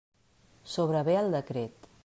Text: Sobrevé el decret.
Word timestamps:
Sobrevé 0.77 1.19
el 1.21 1.31
decret. 1.37 1.91